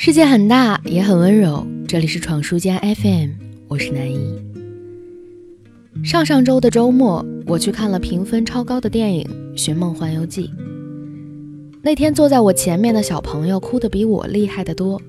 [0.00, 1.66] 世界很大，也很温柔。
[1.88, 3.30] 这里是闯书间 FM，
[3.66, 4.40] 我是南一。
[6.04, 9.28] 上上周的周末，我去看了评分超高的电影
[9.60, 10.46] 《寻梦环游记》。
[11.82, 15.02] 那天坐在我前面的小朋友哭得比我厉害得多，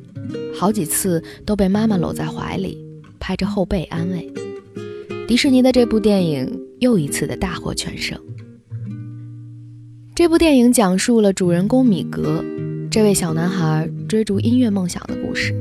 [0.55, 2.75] 好几次都被妈妈搂在怀里，
[3.19, 4.27] 拍着后背安慰。
[5.27, 8.19] 迪士尼的这部电影又一次的大获全胜。
[10.15, 12.43] 这部电影讲述了主人公米格。
[12.91, 15.53] 这位小男孩追逐音乐梦想的故事，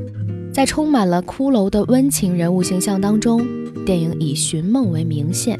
[0.51, 3.45] 在充满了骷髅的温情人物形象当中，
[3.85, 5.59] 电影以寻梦为明线，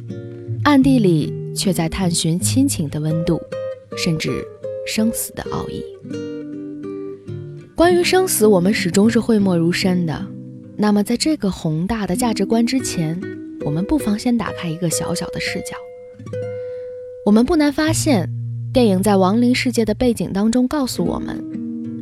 [0.63, 3.39] 暗地里却在探寻亲情的温度，
[3.95, 4.43] 甚至
[4.87, 5.83] 生死的奥义。
[7.75, 10.25] 关于生死，我们始终是讳莫如深的。
[10.75, 13.21] 那么，在这个宏大的价值观之前，
[13.63, 15.75] 我们不妨先打开一个小小的视角。
[17.27, 18.27] 我们不难发现，
[18.73, 21.58] 电影在亡灵世界的背景当中告诉我们。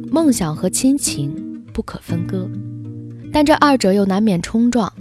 [0.10, 2.50] 梦想和亲情不可分割，
[3.32, 4.92] 但这二者又难免冲撞。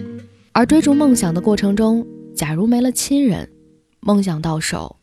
[0.52, 3.48] 而追逐梦想的过程中，假如没了亲人，
[4.00, 4.96] 梦想到手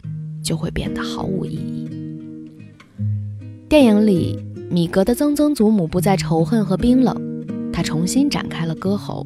[0.44, 1.90] 就会变得毫无意义。
[3.70, 4.38] 电影里，
[4.70, 7.16] 米格的曾曾祖母不再仇恨和冰冷，
[7.72, 9.26] 他重新展开了歌喉；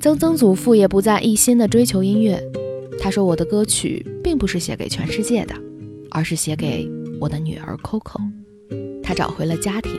[0.00, 2.42] 曾曾祖父也不再一心的追求音乐，
[3.00, 5.54] 他说：“我的歌曲并不是写给全世界的，
[6.10, 6.88] 而是写给
[7.20, 8.20] 我的女儿 Coco。”
[9.08, 9.98] 他找回了家庭，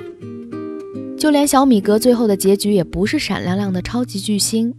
[1.17, 4.71] 就连小米格最后的结局也不是闪亮亮的超级巨星，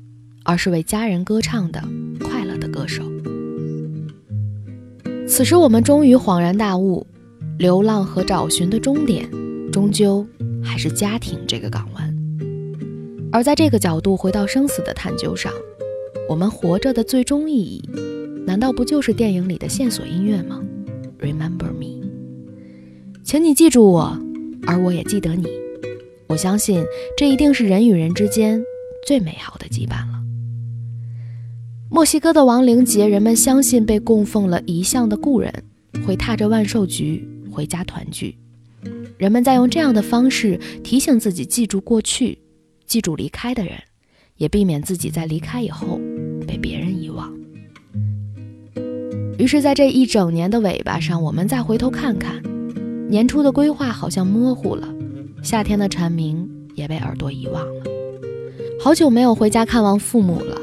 [0.44, 1.82] 而是为家人歌唱的
[2.20, 3.02] 快乐的歌手。
[5.26, 7.04] 此时，我们终于恍然大悟：
[7.58, 9.28] 流浪和找寻的终点，
[9.72, 10.24] 终究
[10.62, 12.16] 还是家庭这个港湾。
[13.32, 15.52] 而在这个角度回到生死的探究上，
[16.28, 17.82] 我们活着的最终意义，
[18.46, 20.62] 难道不就是电影里的线索音乐吗
[21.18, 21.69] ？Remember。
[23.30, 24.18] 请你记住我，
[24.66, 25.46] 而我也记得你。
[26.26, 26.84] 我相信
[27.16, 28.60] 这一定是人与人之间
[29.06, 30.20] 最美好的羁绊了。
[31.88, 35.54] 墨西哥的亡灵节，人们相信被供奉了遗像的故人
[36.04, 38.36] 会踏着万寿菊回家团聚。
[39.16, 42.36] 人们在用这样的方式提醒自己记住过去，
[42.84, 43.74] 记住离开的人，
[44.38, 46.00] 也避免自己在离开以后
[46.48, 47.32] 被别人遗忘。
[49.38, 52.42] 于是，在这一整年的尾巴上，我们再回头看看。
[53.10, 54.88] 年初的规划好像模糊了，
[55.42, 57.82] 夏天的蝉鸣也被耳朵遗忘了。
[58.80, 60.56] 好久没有回家看望父母了，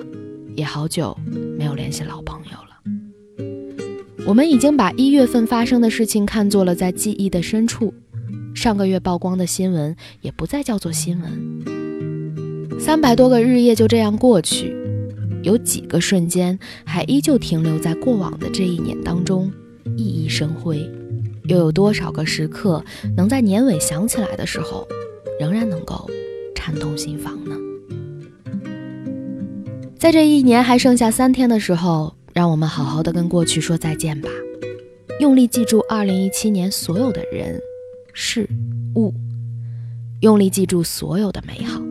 [0.55, 1.15] 也好久
[1.57, 4.25] 没有联系老朋友了。
[4.25, 7.93] 我们已经把一月份发生的事情看作了在记忆的深处，
[8.55, 12.79] 上个月曝光的新闻也不再叫做新闻。
[12.79, 14.73] 三百多个日夜就这样过去，
[15.43, 19.51] 有几个瞬间还依旧停留在过往的这一年当中，
[19.97, 20.89] 熠熠生辉。
[21.47, 22.83] 又有多少个时刻，
[23.15, 24.87] 能在年尾想起来的时候，
[25.39, 26.09] 仍然能够
[26.53, 27.55] 颤动心房呢？
[29.97, 34.29] 在这一年还剩下三天的时候，让我们好好的跟过去说再见吧，
[35.19, 37.59] 用力记住2017年所有的人、
[38.13, 38.47] 事、
[38.95, 39.13] 物，
[40.21, 41.81] 用力记住所有的美好。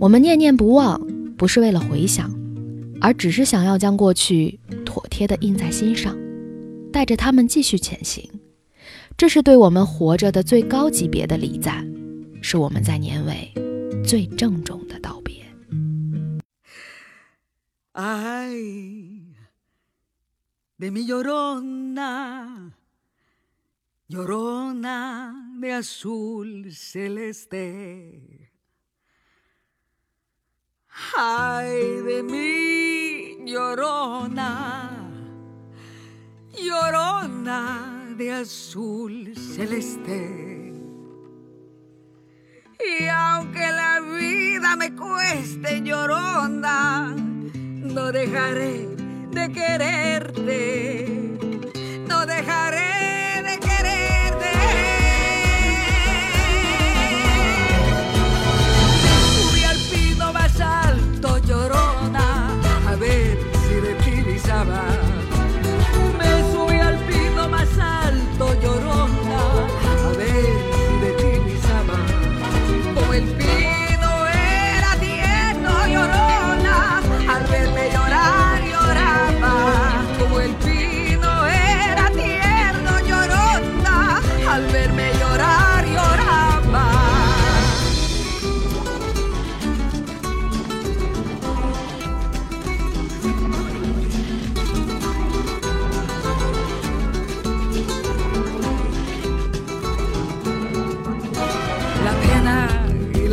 [0.00, 1.00] 我们念念不忘，
[1.36, 2.32] 不是为了回想，
[3.00, 6.16] 而只是想要将过去妥帖的印在心上，
[6.92, 8.28] 带着他们继续前行。
[9.16, 11.86] 这是对我们活着的最高级别的礼赞，
[12.42, 13.52] 是我们在年尾
[14.04, 15.42] 最郑重的道别。
[17.94, 19.32] Ay
[20.76, 22.72] de mi llorona,
[24.08, 28.20] llorona de azul celeste.
[31.16, 34.90] Ay de mi llorona,
[36.52, 38.03] llorona.
[38.16, 40.72] De azul celeste.
[42.78, 48.86] Y aunque la vida me cueste llorona, no dejaré
[49.30, 51.38] de quererte,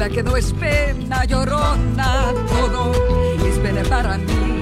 [0.01, 2.91] la que no es pena llorona, todo
[3.45, 4.60] es pena para mí.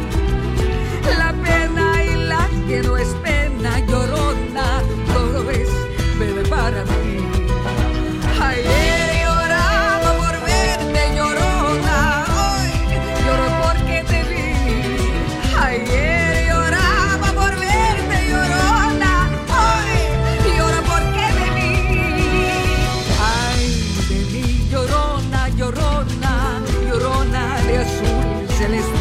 [28.70, 28.99] celestial.